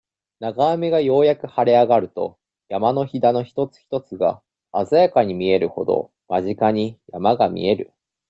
[0.39, 4.41] 長雨がようやく晴れ上がると、山の襞の一つ一つが、
[4.89, 7.93] 鮮やかに見えるほど、間近に、山が見える。